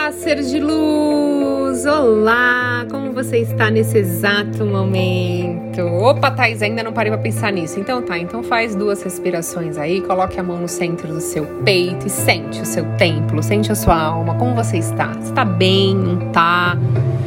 [0.00, 1.84] Olá, ser de luz!
[1.84, 2.86] Olá!
[2.90, 5.82] Como você está nesse exato momento?
[5.82, 7.78] Opa, Thais, ainda não parei para pensar nisso.
[7.78, 12.06] Então tá, então faz duas respirações aí, coloque a mão no centro do seu peito
[12.06, 14.36] e sente o seu templo, sente a sua alma.
[14.36, 15.08] Como você está?
[15.08, 15.94] Você tá bem?
[15.94, 16.78] Não tá?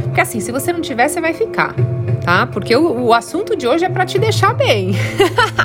[0.06, 1.76] Porque assim, se você não tiver, você vai ficar,
[2.26, 2.48] tá?
[2.48, 4.94] Porque o, o assunto de hoje é para te deixar bem.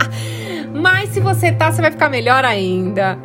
[0.78, 3.18] Mas se você tá, você vai ficar melhor ainda.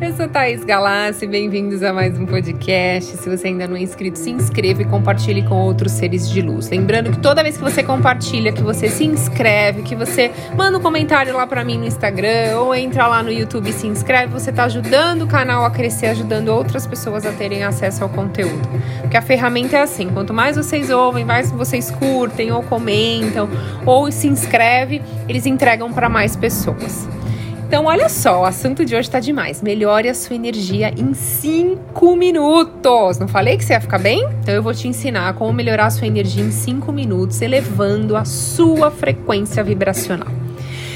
[0.00, 3.16] Eu sou Thaís Galassi, bem-vindos a mais um podcast.
[3.16, 6.70] Se você ainda não é inscrito, se inscreva e compartilhe com outros seres de luz.
[6.70, 10.80] Lembrando que toda vez que você compartilha, que você se inscreve, que você manda um
[10.80, 14.52] comentário lá para mim no Instagram ou entra lá no YouTube e se inscreve, você
[14.52, 18.68] tá ajudando o canal a crescer, ajudando outras pessoas a terem acesso ao conteúdo.
[19.00, 23.48] Porque a ferramenta é assim, quanto mais vocês ouvem, mais vocês curtem ou comentam
[23.84, 27.08] ou se inscreve, eles entregam para mais pessoas.
[27.68, 29.60] Então, olha só, o assunto de hoje tá demais.
[29.60, 33.18] Melhore a sua energia em 5 minutos.
[33.18, 34.26] Não falei que você ia ficar bem?
[34.40, 38.24] Então, eu vou te ensinar como melhorar a sua energia em 5 minutos, elevando a
[38.24, 40.28] sua frequência vibracional.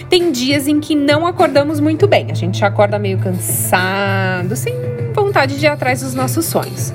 [0.09, 2.31] Tem dias em que não acordamos muito bem.
[2.31, 4.75] A gente acorda meio cansado, sem
[5.15, 6.91] vontade de ir atrás dos nossos sonhos.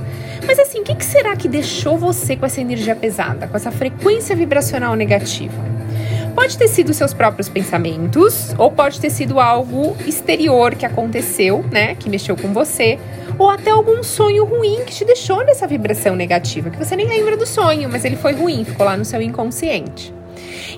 [0.47, 4.35] Mas assim, o que será que deixou você com essa energia pesada, com essa frequência
[4.35, 5.76] vibracional negativa?
[6.47, 11.93] Pode ter sido seus próprios pensamentos, ou pode ter sido algo exterior que aconteceu, né?
[11.95, 12.97] Que mexeu com você,
[13.37, 17.35] ou até algum sonho ruim que te deixou nessa vibração negativa, que você nem lembra
[17.35, 20.13] do sonho, mas ele foi ruim, ficou lá no seu inconsciente.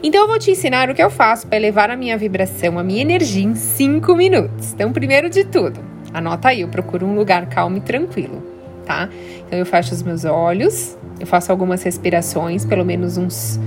[0.02, 2.84] Então eu vou te ensinar o que eu faço para elevar a minha vibração, a
[2.84, 4.74] minha energia em 5 minutos.
[4.74, 5.80] Então, primeiro de tudo,
[6.12, 8.42] anota aí, eu procuro um lugar calmo e tranquilo,
[8.88, 9.08] tá?
[9.46, 13.60] Então eu fecho os meus olhos, eu faço algumas respirações, pelo menos uns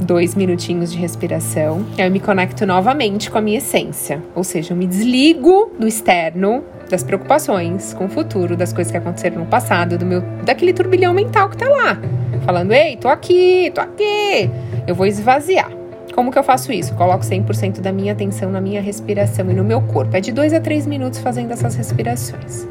[0.00, 1.84] dois minutinhos de respiração.
[1.96, 6.64] Eu me conecto novamente com a minha essência, ou seja, eu me desligo do externo,
[6.90, 11.14] das preocupações com o futuro, das coisas que aconteceram no passado, do meu daquele turbilhão
[11.14, 11.98] mental que tá lá,
[12.44, 14.50] falando: "Ei, tô aqui, tô aqui".
[14.86, 15.70] Eu vou esvaziar.
[16.14, 16.94] Como que eu faço isso?
[16.94, 20.16] coloco 100% da minha atenção na minha respiração e no meu corpo.
[20.16, 22.68] É de 2 a 3 minutos fazendo essas respirações.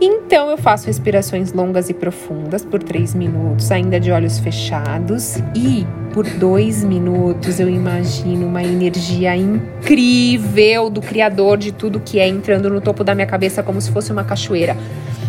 [0.00, 5.86] Então eu faço respirações longas e profundas por 3 minutos, ainda de olhos fechados, e
[6.12, 12.68] por dois minutos eu imagino uma energia incrível do Criador de tudo que é entrando
[12.68, 14.76] no topo da minha cabeça como se fosse uma cachoeira.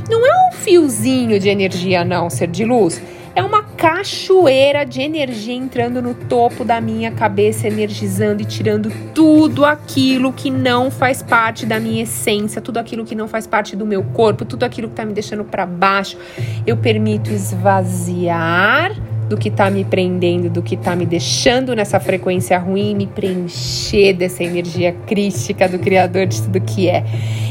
[0.10, 3.02] Não é um fiozinho de energia, não, ser de luz
[3.36, 9.66] é uma cachoeira de energia entrando no topo da minha cabeça, energizando e tirando tudo
[9.66, 13.86] aquilo que não faz parte da minha essência, tudo aquilo que não faz parte do
[13.86, 16.18] meu corpo, tudo aquilo que tá me deixando para baixo.
[16.66, 18.96] Eu permito esvaziar
[19.30, 24.14] do que tá me prendendo, do que tá me deixando nessa frequência ruim, me preencher
[24.14, 27.04] dessa energia crística do Criador de tudo que é.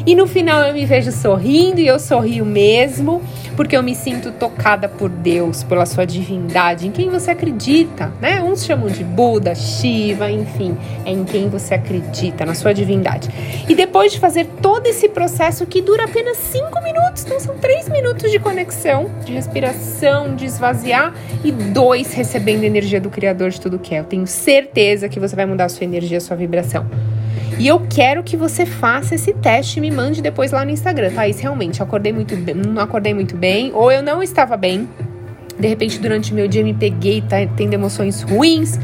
[0.07, 3.23] E no final eu me vejo sorrindo e eu sorrio mesmo
[3.63, 8.43] porque eu me sinto tocada por Deus, pela sua divindade, em quem você acredita, né?
[8.43, 13.29] Uns chamam de Buda, Shiva, enfim, é em quem você acredita, na sua divindade.
[13.69, 17.89] E depois de fazer todo esse processo que dura apenas 5 minutos, então são 3
[17.89, 23.79] minutos de conexão, de respiração, de esvaziar e dois recebendo energia do Criador de tudo
[23.79, 24.01] que é.
[24.01, 26.85] Eu tenho certeza que você vai mudar a sua energia, a sua vibração.
[27.63, 31.13] E eu quero que você faça esse teste e me mande depois lá no Instagram.
[31.13, 34.89] Thaís, realmente, acordei muito bem, não acordei muito bem, ou eu não estava bem.
[35.57, 38.81] De repente, durante o meu dia, me peguei tá, tendo emoções ruins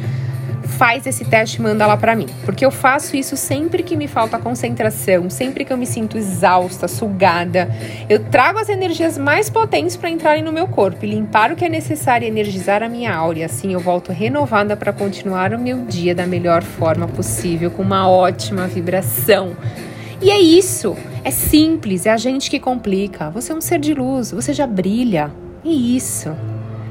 [0.68, 2.26] faz esse teste e manda lá para mim.
[2.44, 6.86] Porque eu faço isso sempre que me falta concentração, sempre que eu me sinto exausta,
[6.86, 7.68] sugada.
[8.08, 11.64] Eu trago as energias mais potentes para entrarem no meu corpo e limpar o que
[11.64, 13.44] é necessário e energizar a minha aura.
[13.44, 18.08] Assim eu volto renovada para continuar o meu dia da melhor forma possível, com uma
[18.08, 19.56] ótima vibração.
[20.20, 20.96] E é isso.
[21.24, 23.30] É simples, é a gente que complica.
[23.30, 25.30] Você é um ser de luz, você já brilha.
[25.64, 26.34] É isso.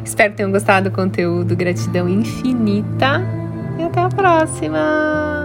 [0.03, 1.55] Espero que tenham gostado do conteúdo.
[1.55, 3.46] Gratidão infinita
[3.77, 5.36] e até a próxima!